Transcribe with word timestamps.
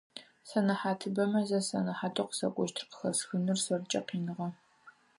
Сэнэхьатыбэмэ 0.49 1.41
зы 1.47 1.59
сэнэхьатэу 1.67 2.27
къысэкӏущтыр 2.29 2.85
къахэсхыныр 2.89 3.59
сэркӏэ 3.65 4.01
къиныгъэ. 4.07 4.47